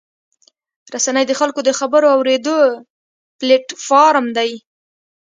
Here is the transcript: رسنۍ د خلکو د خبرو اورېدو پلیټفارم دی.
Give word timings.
رسنۍ 0.93 1.23
د 1.27 1.33
خلکو 1.39 1.59
د 1.65 1.69
خبرو 1.79 2.07
اورېدو 2.15 2.57
پلیټفارم 3.39 4.25
دی. 4.37 4.51